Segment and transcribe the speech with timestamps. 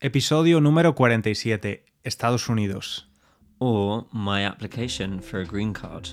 [0.00, 1.84] Episodio número 47.
[2.04, 3.08] Estados Unidos.
[3.58, 6.06] Or my application for a green card.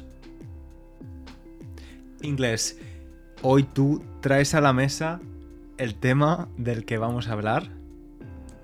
[2.23, 2.79] Inglés.
[3.43, 5.21] Hoy tú traes a la mesa
[5.77, 7.69] el tema del que vamos a hablar.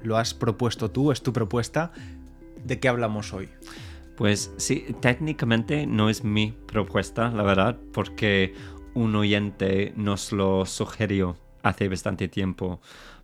[0.02, 1.92] Lo has propuesto tú, es tu propuesta.
[2.65, 3.47] ¿De qué hablamos hoy?
[4.17, 8.56] Pues sí, técnicamente no es mi propuesta, la verdad, porque
[8.96, 12.81] un oyente nos lo sugirió hace bastante tiempo.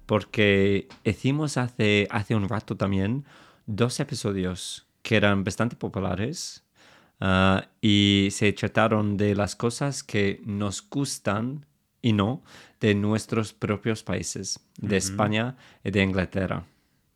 [0.07, 3.25] Porque hicimos hace, hace un rato también
[3.67, 6.63] dos episodios que eran bastante populares
[7.19, 11.67] ah, y se trataron de las cosas que nos gustan
[12.01, 12.41] y no
[12.79, 16.65] de nuestros propios países, de España y de Inglaterra.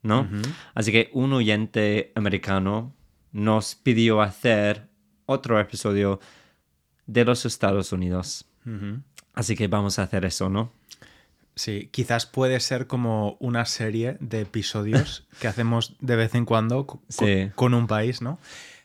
[0.03, 0.27] ¿no?
[0.73, 2.93] Así que un oyente americano
[3.31, 4.87] nos pidió hacer
[5.26, 6.20] otro episodio
[7.05, 8.45] de los Estados Unidos.
[9.34, 10.71] Así que vamos a hacer eso, ¿no?
[11.55, 17.01] Sí, quizás puede ser como una serie de episodios que hacemos de vez en cuando
[17.09, 17.51] Sí.
[17.55, 18.39] con un país, ¿no?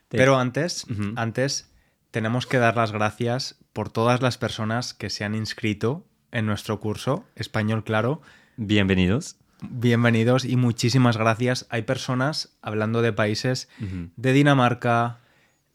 [0.09, 1.71] Pero antes, antes
[2.11, 6.81] tenemos que dar las gracias por todas las personas que se han inscrito en nuestro
[6.81, 8.21] curso Español Claro.
[8.57, 9.37] Bienvenidos.
[9.63, 11.67] Bienvenidos y muchísimas gracias.
[11.71, 13.69] Hay personas hablando de países
[14.17, 15.19] de Dinamarca,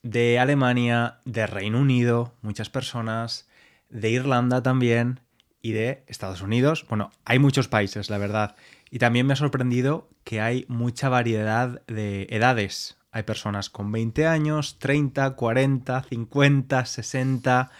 [0.03, 3.47] de Alemania, de Reino Unido, muchas personas,
[3.89, 5.19] de Irlanda también
[5.61, 6.85] y de Estados Unidos.
[6.89, 8.55] Bueno, hay muchos países, la verdad.
[8.89, 12.97] Y también me ha sorprendido que hay mucha variedad de edades.
[13.11, 17.71] Hay personas con 20 años, 30, 40, 50, 60,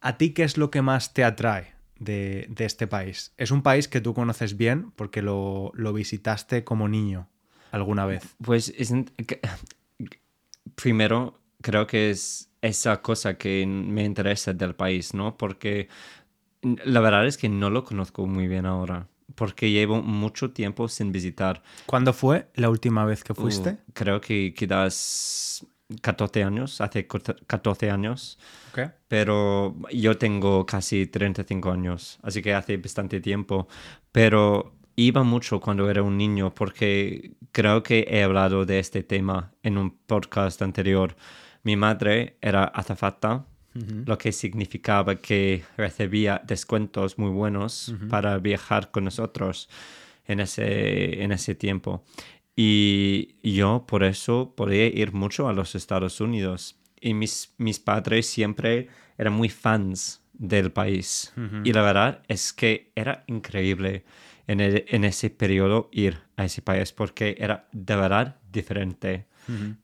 [0.00, 3.32] ¿A ti qué es lo que más te atrae de, de este país?
[3.36, 7.28] Es un país que tú conoces bien porque lo, lo visitaste como niño
[7.70, 8.36] alguna vez.
[8.42, 8.72] Pues
[10.74, 15.36] primero creo que es esa cosa que me interesa del país, ¿no?
[15.36, 15.88] Porque
[16.62, 21.12] la verdad es que no lo conozco muy bien ahora, porque llevo mucho tiempo sin
[21.12, 21.62] visitar.
[21.86, 23.70] ¿Cuándo fue la última vez que fuiste?
[23.70, 25.66] Uh, creo que quizás
[26.00, 28.38] 14 años, hace 14 años,
[28.72, 28.90] Ok.
[29.08, 33.68] pero yo tengo casi 35 años, así que hace bastante tiempo,
[34.12, 39.52] pero iba mucho cuando era un niño porque creo que he hablado de este tema
[39.62, 41.16] en un podcast anterior.
[41.64, 43.46] Mi madre era azafata,
[44.06, 49.68] lo que significaba que recibía descuentos muy buenos para viajar con nosotros
[50.26, 52.04] en ese, en ese tiempo.
[52.56, 56.76] Y yo por eso podía ir mucho a los Estados Unidos.
[57.00, 58.88] Y mis, mis padres siempre
[59.18, 61.32] eran muy fans del país.
[61.64, 64.04] Y la verdad es que era increíble
[64.46, 69.26] en, el- en ese periodo ir a ese país porque era de verdad diferente.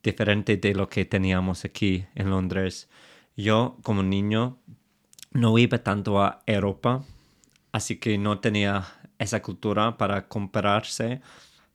[0.03, 2.89] Diferente de lo que teníamos aquí en Londres.
[3.37, 4.59] Yo como niño
[5.33, 7.05] no iba tanto a Europa,
[7.73, 8.85] así que no tenía
[9.19, 11.21] esa cultura para compararse,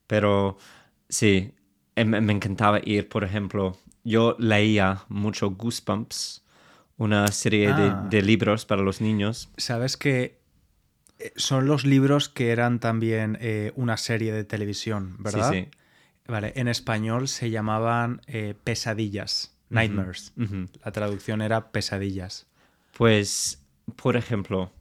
[0.06, 0.58] pero
[1.08, 1.52] sí,
[1.96, 6.42] eh, me, me encantaba ir, por ejemplo, yo leía mucho Goosebumps,
[6.98, 8.06] una serie de- Ah.
[8.10, 9.48] de, libros para los niños.
[9.56, 10.38] Sabes que
[11.18, 15.52] eh, son los libros que eran también eh, una serie de televisión, ¿verdad?
[15.52, 15.70] Sí, sí.
[16.28, 20.32] Vale, en español se llamaban eh, pesadillas, nightmares.
[20.84, 22.46] La traducción era pesadillas.
[22.96, 23.62] Pues,
[23.94, 24.72] por ejemplo,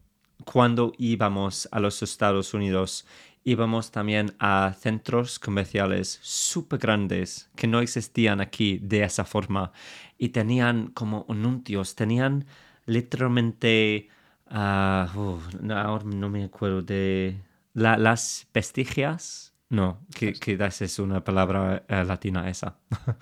[0.44, 3.06] cuando íbamos a los Estados Unidos,
[3.46, 9.72] íbamos también a centros comerciales súper grandes que no existían aquí de esa forma
[10.18, 12.46] y tenían como anuncios, tenían
[12.88, 14.10] literalmente,
[14.50, 17.38] ah, uh, no, ahora no me acuerdo de
[17.74, 22.76] la- las vestigias No, que, quizás es una palabra eh, latina esa.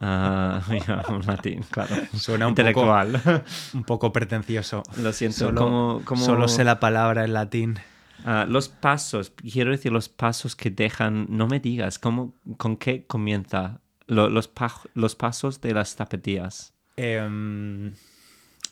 [0.00, 1.96] Ah, mira, un latín, claro.
[2.14, 3.12] Suena un Intelectual.
[3.22, 3.42] poco,
[3.74, 4.82] un poco pretencioso.
[5.02, 7.78] Lo siento, Solo, como, como- solo sé la palabra en latín.
[8.24, 13.06] Ah, los pasos, quiero decir los pasos que dejan, no me digas, ¿cómo, ¿con qué
[13.06, 13.80] comienza?
[14.06, 16.72] Lo- los, pa- los pasos de las zapatillas.
[16.96, 17.92] Em,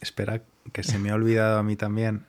[0.00, 0.42] espera,
[0.72, 2.26] que se me ha olvidado a mí también.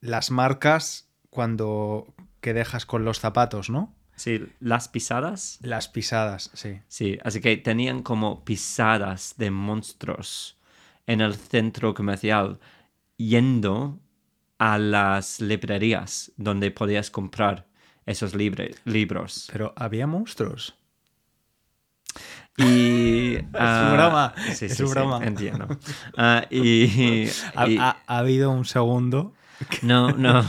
[0.00, 2.06] Las marcas cuando
[2.40, 3.94] que dejas con los zapatos, ¿no?
[4.14, 5.58] Sí, las pisadas.
[5.62, 6.80] Las pisadas, sí.
[6.88, 10.56] Sí, así que tenían como pisadas de monstruos
[11.06, 12.58] en el centro comercial
[13.16, 13.98] yendo
[14.58, 17.66] a las librerías donde podías comprar
[18.06, 19.48] esos libros.
[19.52, 20.74] Pero había monstruos.
[22.56, 25.24] Y, ah, broma, sí, es sí, sí, broma.
[25.24, 25.68] entiendo.
[26.16, 29.32] Ah, y, Ha, y- ha- ha habido un segundo.
[29.82, 30.42] no, no,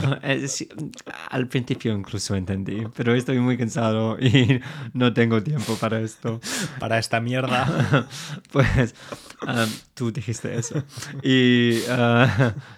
[1.30, 4.60] al principio incluso entendí, pero estoy muy cansado y
[4.92, 6.40] no tengo tiempo para esto.
[6.78, 8.08] Para esta mierda.
[8.52, 8.94] Pues
[9.46, 10.82] ah, tú dijiste eso.
[11.22, 11.80] Y,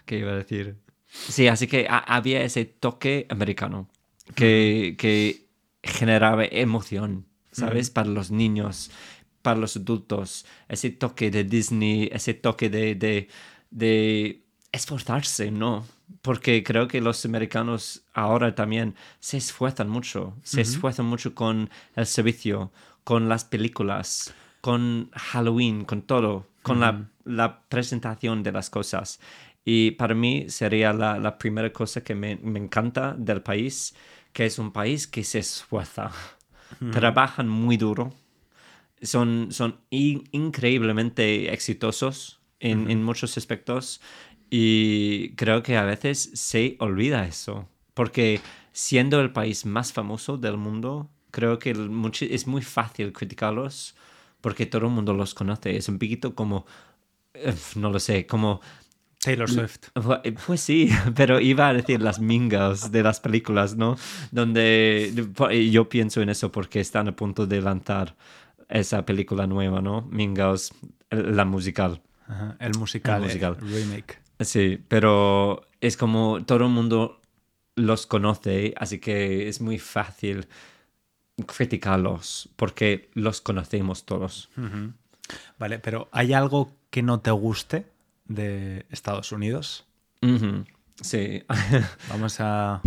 [0.05, 0.77] ¿qué iba a decir?
[1.13, 3.89] Sí, así que ha- había ese toque americano
[4.35, 5.47] que, que
[5.83, 7.91] generaba emoción, ¿sabes?
[7.91, 8.91] Para los niños,
[9.43, 10.47] para los adultos.
[10.69, 13.29] Ese toque de Disney, ese toque de, de,
[13.71, 14.43] de
[14.73, 15.87] esforzarse, ¿no?
[16.23, 22.07] Porque creo que los americanos ahora también se esfuerzan mucho, se esfuerzan mucho con el
[22.07, 22.73] servicio,
[23.05, 29.21] con las películas, con Halloween, con todo, con la, la presentación de las cosas.
[29.65, 33.95] Y para mí sería la, la primera cosa que me, me encanta del país,
[34.33, 36.11] que es un país que se esfuerza,
[36.91, 38.13] trabajan muy duro,
[39.03, 44.01] son, son in- increíblemente exitosos en, en muchos aspectos.
[44.51, 48.41] Y creo que a veces se olvida eso, porque
[48.73, 51.71] siendo el país más famoso del mundo, creo que
[52.31, 53.95] es muy fácil criticarlos
[54.43, 55.77] porque todo el mundo los conoce.
[55.77, 56.67] Es un poquito como,
[57.35, 58.61] eh, no lo sé, como
[59.23, 59.89] Taylor Swift.
[59.95, 63.97] Pu- Pues sí, pero iba a decir las mingas de las películas, ¿no?
[64.33, 65.13] Donde
[65.71, 68.17] yo pienso en eso porque están a punto de lanzar
[68.69, 70.03] esa película nueva, ¿no?
[70.03, 70.73] Mingas,
[71.11, 72.03] la musical.
[72.27, 73.17] Ajá, El musical.
[73.19, 73.57] El musical.
[73.61, 74.19] el remake.
[74.41, 77.21] Sí, pero es como todo el mundo
[77.77, 80.47] los conoce, así que es muy fácil
[81.47, 84.51] criticarlos porque los conocemos todos.
[85.59, 87.87] Vale, pero ¿hay algo que no te guste
[88.27, 89.87] de Estados Unidos?
[91.01, 91.43] Sí.
[92.09, 92.81] Vamos a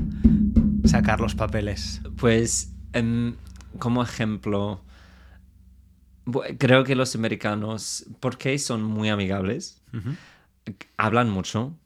[0.85, 2.01] sacar los papeles.
[2.17, 3.35] Pues, em,
[3.79, 4.81] como ejemplo,
[6.57, 9.81] creo que los americanos, porque son muy amigables,
[10.97, 11.77] hablan mucho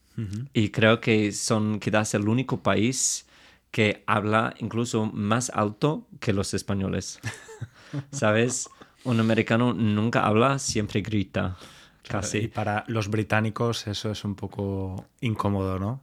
[0.53, 3.25] y creo que son quizás el único país
[3.71, 7.19] que habla incluso más alto que los españoles.
[8.11, 8.69] ¿Sabes?
[9.03, 11.57] Un americano nunca habla, siempre grita.
[12.03, 12.47] Y Casi.
[12.47, 16.01] para los británicos eso es un poco incómodo, ¿no?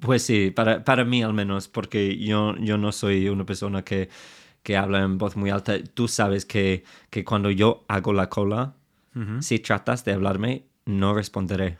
[0.00, 4.08] Pues sí, para, para mí al menos, porque yo, yo no soy una persona que,
[4.62, 5.74] que habla en voz muy alta.
[5.94, 8.74] Tú sabes que, que cuando yo hago la cola,
[9.40, 11.78] si tratas de hablarme, no responderé.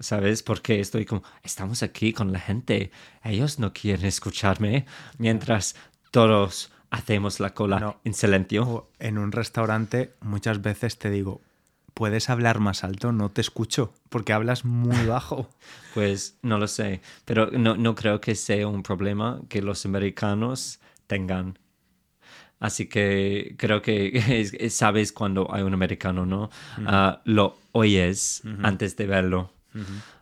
[0.00, 0.42] ¿Sabes?
[0.44, 2.92] Porque estoy como, estamos aquí con la gente,
[3.24, 4.86] ellos no quieren escucharme,
[5.18, 5.74] mientras
[6.12, 8.00] todos hacemos la cola No.
[8.04, 8.62] en silencio.
[8.68, 11.40] O en un restaurante muchas veces te digo,
[11.96, 13.10] ¿puedes hablar más alto?
[13.10, 15.48] No te escucho, porque hablas muy bajo.
[15.94, 20.78] Pues no lo sé, pero no, no creo que sea un problema que los americanos
[21.06, 21.58] tengan.
[22.60, 24.08] Así que creo que
[24.40, 26.50] es- es- sabes cuando hay un americano, ¿no?
[26.86, 29.50] Ah, lo oyes antes de verlo.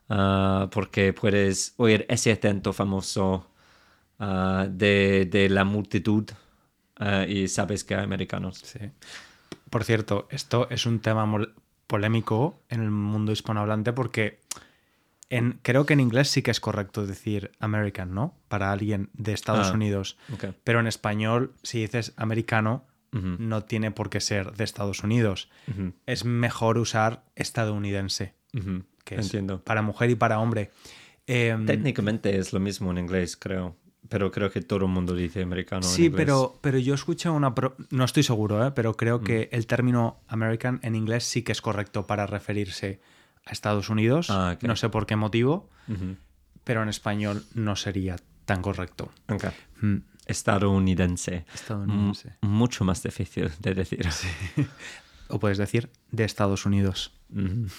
[0.09, 3.49] Ah, porque puedes oír ese acento famoso
[4.21, 6.25] ah, de, de la multitud
[7.29, 8.59] y sabes que hay americanos.
[8.63, 8.79] Sí.
[9.71, 11.27] Por cierto, esto es un tema
[11.87, 14.41] polémico en el mundo hispanohablante porque
[15.31, 18.35] en, creo que en inglés sí que es correcto decir American, ¿no?
[18.49, 20.17] Para alguien de Estados Ah, Unidos.
[20.65, 25.49] Pero en español, si dices americano, no tiene por qué ser de Estados Unidos.
[26.07, 28.35] Es mejor usar estadounidense,
[29.05, 29.63] que es Entiendo.
[29.63, 30.71] para mujer y para hombre.
[31.27, 33.77] Em, Técnicamente es lo mismo en inglés, creo.
[34.15, 35.83] Pero creo que todo el mundo dice americano.
[35.85, 36.17] en Sí, inglés.
[36.25, 37.55] pero, pero yo escuché una...
[37.55, 38.71] pro- No estoy seguro, ¿eh?
[38.71, 43.01] pero creo que el término American en inglés sí que es correcto para referirse
[43.45, 44.29] a Estados Unidos.
[44.31, 44.57] Ah.
[44.63, 45.69] No sé por qué motivo,
[46.63, 49.11] pero en español no sería tan correcto.
[49.83, 51.45] Mm, Estadounidense.
[51.53, 52.29] Estadounidense.
[52.41, 54.07] M- mucho más difícil de decir.
[55.29, 57.13] O puedes decir de Estados Unidos.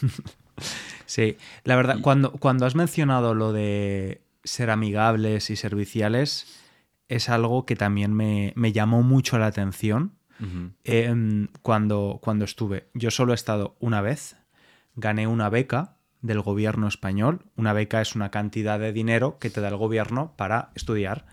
[1.06, 6.62] Sí, la verdad, cuando, cuando has mencionado lo de ser amigables y serviciales,
[7.10, 10.18] es algo que también me, me llamó mucho la atención
[10.84, 12.90] em, cuando, cuando estuve.
[12.94, 14.38] Yo solo he estado una vez,
[14.96, 17.46] gané una beca del gobierno español.
[17.56, 21.26] Una beca es una cantidad de dinero que te da el gobierno para estudiar.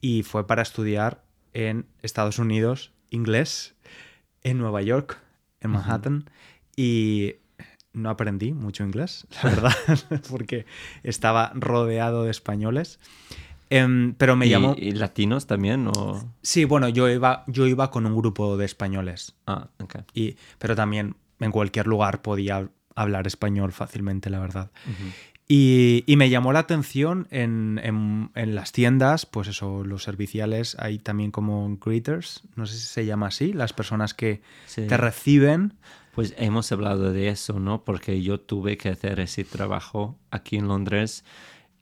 [0.00, 3.74] Y fue para estudiar en Estados Unidos inglés,
[4.42, 5.18] en Nueva York,
[5.60, 6.30] en Manhattan.
[6.76, 7.36] Y
[7.98, 9.72] no aprendí mucho inglés, la verdad,
[10.30, 10.66] porque
[11.02, 12.98] estaba rodeado de españoles.
[13.70, 14.74] Em, pero me llamó.
[14.78, 15.88] ¿Y latinos también?
[15.88, 16.22] O...
[16.42, 19.34] Sí, bueno, yo iba, yo iba con un grupo de españoles.
[19.46, 19.96] Ah, ok.
[20.14, 24.70] Y, pero también en cualquier lugar podía hablar español fácilmente, la verdad.
[25.48, 30.76] Y, y, me llamó la atención en, en, en, las tiendas, pues eso, los serviciales,
[30.78, 34.86] hay también como greeters, no sé si se llama así, las personas que sí.
[34.86, 35.74] te reciben.
[36.14, 37.84] Pues hemos hablado de eso, ¿no?
[37.84, 41.24] Porque yo tuve que hacer ese trabajo aquí en Londres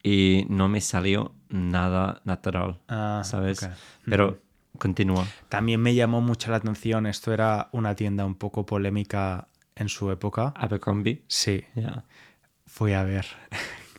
[0.02, 3.64] y no me salió nada natural, ah, ¿sabes?
[3.64, 3.74] okay.
[4.04, 4.38] Pero
[4.78, 5.26] continúa.
[5.48, 10.10] También me llamó mucho la atención, esto era una tienda un poco polémica en su
[10.10, 10.52] época.
[10.56, 11.24] Abercrombie.
[11.26, 11.64] Sí.
[11.74, 12.04] Yeah.
[12.76, 13.24] Fui a ver.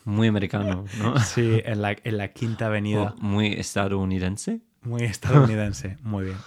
[0.04, 1.18] Muy americano, ¿no?
[1.18, 3.16] Sí, en la, en la Quinta Avenida.
[3.16, 4.60] Oh, muy estadounidense.
[4.82, 6.36] Muy estadounidense, muy bien.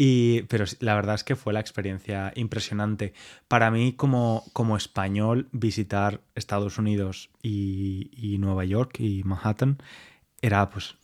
[0.00, 3.14] Y, pero la verdad es que fue la experiencia impresionante.
[3.48, 9.78] Para mí, como, como español, visitar Estados Unidos y, y Nueva York y Manhattan
[10.40, 10.94] era pues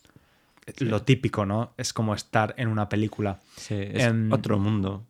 [0.76, 0.84] sí.
[0.84, 1.74] lo típico, ¿no?
[1.76, 3.40] Es como estar en una película.
[3.56, 5.04] Sí, es um, otro mundo.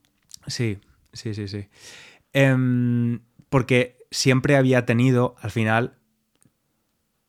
[0.47, 0.79] Sí,
[1.13, 1.69] sí, sí, sí.
[2.35, 5.95] Um, porque siempre había tenido, al final,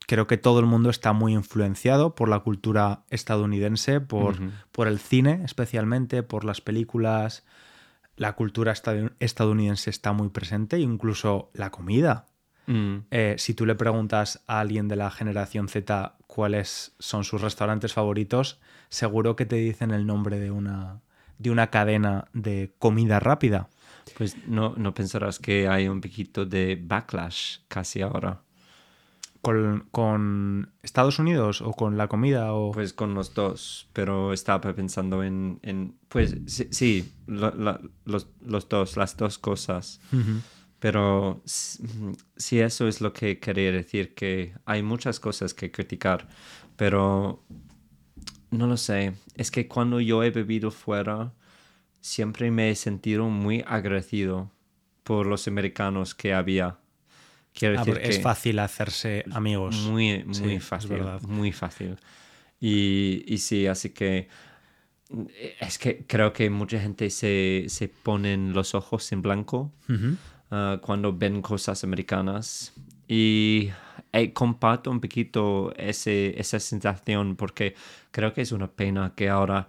[0.08, 4.52] creo que todo el mundo está muy influenciado por la cultura estadounidense, por, uh -huh.
[4.72, 7.44] por el cine especialmente, por las películas.
[8.16, 8.74] La cultura
[9.20, 12.28] estadounidense está muy presente, incluso la comida.
[12.68, 12.98] Mm.
[13.12, 17.94] Eh, si tú le preguntas a alguien de la generación Z cuáles son sus restaurantes
[17.94, 21.02] favoritos, seguro que te dicen el nombre de una,
[21.40, 23.70] de una cadena de comida rápida.
[24.18, 28.42] Pues no, no pensarás que hay un poquito de backlash casi ahora.
[29.42, 32.54] ¿Con, ¿Con, Estados Unidos o con la comida?
[32.54, 32.72] O...
[32.72, 38.28] Pues con los dos, pero estaba pensando en, en pues sí, sí lo, lo, los,
[38.42, 40.00] los, dos, las dos cosas.
[40.12, 40.42] Uh -huh.
[40.80, 46.28] Pero si eso es lo que quería decir, que hay muchas cosas que criticar,
[46.76, 47.44] pero
[48.52, 51.34] no lo sé, es que cuando yo he bebido fuera,
[52.06, 54.52] siempre me he sentido muy agradecido
[55.04, 56.78] por los americanos que había.
[57.52, 59.76] Quiero decir ah, que es fácil hacerse amigos.
[59.90, 61.02] Muy, muy sí, fácil.
[61.28, 61.98] Muy fácil.
[62.60, 64.28] Y, y, sí, así que
[65.60, 70.18] es que creo que mucha gente se, se pone los ojos en blanco uh -huh.
[70.52, 72.74] uh, cuando ven cosas americanas.
[73.08, 73.72] Y
[74.14, 77.74] eh, comparto un poquito ese, esa sensación porque
[78.12, 79.68] creo que es una pena que ahora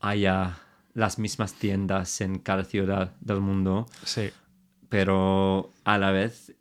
[0.00, 0.63] haya
[0.94, 3.86] las mismas tiendas en cada ciudad del mundo.
[4.04, 4.30] Sí
[4.94, 6.54] pero a la vez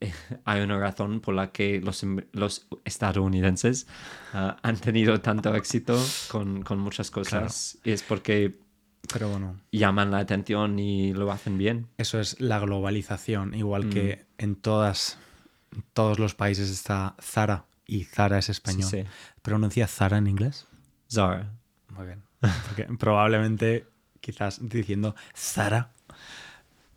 [0.46, 3.86] hay una razón por la que los, los estadounidenses
[4.34, 7.82] uh, han tenido tanto éxito con, con muchas cosas claro.
[7.84, 8.58] y es porque
[9.12, 9.60] pero bueno.
[9.72, 11.90] llaman la atención y lo hacen bien.
[11.98, 13.90] Eso es la globalización, igual mm.
[13.92, 15.20] que en todas,
[15.94, 18.90] todos los países está Zara y Zara es español.
[18.90, 19.08] Sí, sí.
[19.44, 20.66] ¿Pronuncia Zara en inglés?
[21.08, 21.52] Zara.
[21.90, 22.24] Muy bien.
[22.40, 23.86] Porque probablemente
[24.24, 25.92] quizás diciendo Zara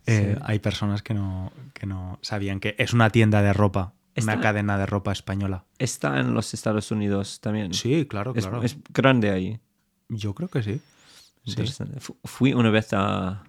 [0.07, 0.41] eh, sí.
[0.45, 4.41] Hay personas que no, que no sabían que es una tienda de ropa, está, una
[4.41, 5.65] cadena de ropa española.
[5.79, 7.73] ¿Está en los Estados Unidos también?
[7.73, 8.63] Sí, claro, claro.
[8.63, 9.59] Es, es grande ahí.
[10.07, 10.81] Yo creo que sí.
[11.45, 11.65] sí.
[12.23, 13.43] Fui una vez a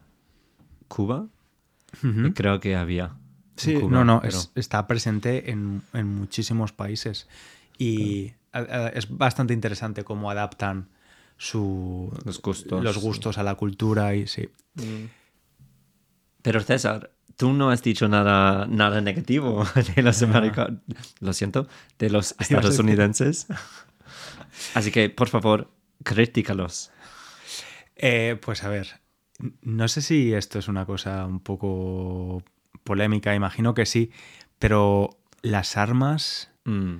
[0.88, 2.30] Cuba uh -huh.
[2.30, 3.12] y creo que había.
[3.54, 4.36] Sí, Cuba, no, no, pero...
[4.36, 7.28] es, está presente en, en, muchísimos países
[7.78, 8.88] y claro.
[8.94, 10.88] es bastante interesante cómo adaptan
[11.38, 14.50] su, los, gustos, los gustos a la cultura y sí.
[14.74, 15.06] Mm.
[16.42, 19.64] Pero César, tú no has dicho nada, nada negativo
[19.96, 20.80] de los americanos,
[21.20, 21.68] lo siento,
[21.98, 23.46] de los estadounidenses.
[24.74, 25.70] Así que, por favor,
[26.04, 26.90] critícalos.
[27.94, 29.00] Eh, pues a ver,
[29.62, 32.42] no sé si esto es una cosa un poco
[32.84, 34.10] polémica, imagino que sí,
[34.58, 36.96] pero las armas mm.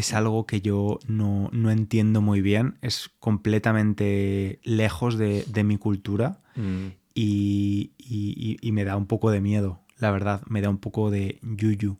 [0.00, 5.78] Es algo que yo no, no, entiendo muy bien, es completamente lejos de, de mi
[5.78, 6.40] cultura.
[6.56, 10.78] Mm y, y, y, me da un poco de miedo, la verdad, me da un
[10.78, 11.98] poco de yuyu,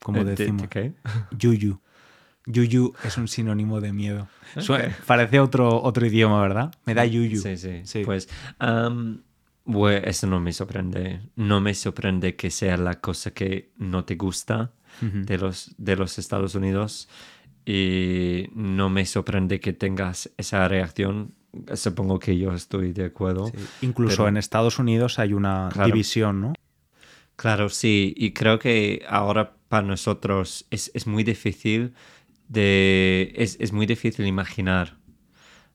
[0.00, 0.62] como ¿De, decimos.
[0.62, 0.92] ¿De qué?
[1.38, 1.80] Yuyu.
[2.46, 4.28] Yuyu es un sinónimo de miedo.
[4.56, 4.92] Okay.
[5.06, 6.72] Parece otro, otro idioma, ¿verdad?
[6.84, 7.40] Me da yuyu.
[7.40, 7.80] Sí, sí.
[7.84, 8.02] sí.
[8.04, 8.28] Pues
[8.60, 9.18] um,
[9.64, 11.22] bueno, eso no me sorprende.
[11.34, 14.72] No me sorprende que sea la cosa que no te gusta
[15.02, 15.24] uh -huh.
[15.24, 17.08] de, los, de los Estados Unidos.
[17.68, 21.34] y no me sorprende que tengas esa reacción.
[21.74, 23.50] Supongo que yo estoy de acuerdo.
[23.80, 26.52] Incluso en Estados Unidos hay una división, ¿no?
[27.34, 31.92] Claro, sí, y creo que ahora para nosotros es, es muy difícil
[32.48, 34.96] de es, es muy difícil imaginar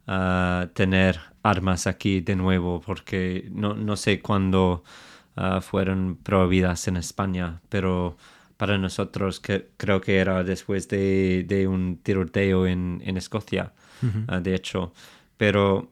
[0.08, 4.84] uh, tener armas aquí de nuevo porque no, no sé cuándo
[5.36, 8.16] uh, fueron prohibidas en España, pero
[8.62, 14.40] para nosotros que, creo que era después de, de un tiroteo en, en Escocia, uh,
[14.40, 14.94] de hecho,
[15.36, 15.92] pero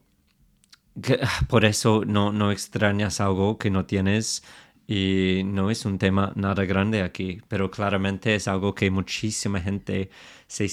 [1.01, 4.43] que, por eso no, no extrañas algo que no tienes
[4.85, 10.11] y no es un tema nada grande aquí, pero claramente es algo que muchísima gente
[10.45, 10.69] se,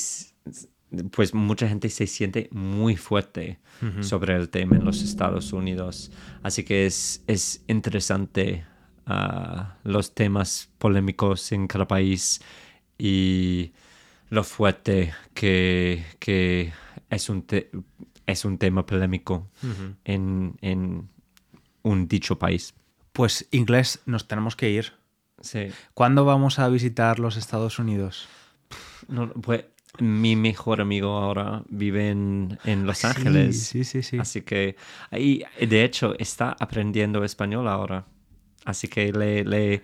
[1.12, 3.58] pues mucha gente se siente muy fuerte
[4.02, 6.12] sobre el tema en los Estados Unidos.
[6.42, 8.66] Así que es, es interesante
[9.06, 12.40] uh, los temas polémicos en cada país
[12.98, 13.72] y
[14.30, 16.72] lo fuerte que, que
[17.10, 17.44] es, un
[18.26, 19.48] es un tema polémico
[20.04, 21.08] en, en
[21.82, 22.74] un dicho país.
[23.12, 24.92] Pues inglés, nos tenemos que ir.
[25.40, 25.68] Sí.
[25.94, 28.28] ¿Cuándo vamos a visitar los Estados Unidos?
[29.08, 29.66] No, pues
[29.98, 33.62] mi mejor amigo ahora vive en, en Los Ángeles.
[33.62, 34.18] Sí, sí, sí.
[34.18, 34.76] Así que,
[35.10, 38.04] de hecho, está aprendiendo español ahora.
[38.66, 39.82] Así que le, le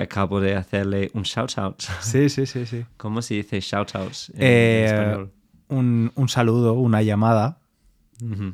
[0.00, 1.80] acabo de hacerle un shout out.
[2.00, 2.84] Sí, sí, sí, sí.
[2.96, 5.32] ¿Cómo se dice shout out en Eh, español?
[5.68, 7.58] Un, un saludo, una llamada.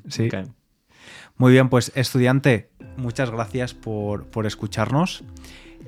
[0.09, 0.28] Sí.
[1.37, 5.25] Muy bien, pues estudiante, muchas gracias por, por escucharnos.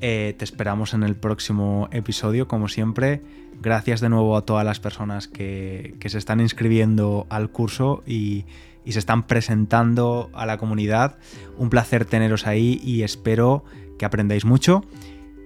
[0.00, 3.22] Eh, te esperamos en el próximo episodio, como siempre.
[3.60, 8.44] Gracias de nuevo a todas las personas que, que se están inscribiendo al curso y,
[8.84, 11.18] y se están presentando a la comunidad.
[11.56, 13.64] Un placer teneros ahí y espero
[13.98, 14.84] que aprendáis mucho.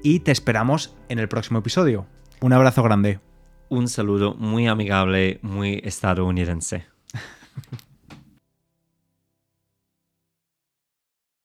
[0.02, 2.06] Y te esperamos en el próximo episodio.
[2.40, 3.20] Un abrazo grande.
[3.68, 6.86] Un saludo muy amigable, muy estadounidense.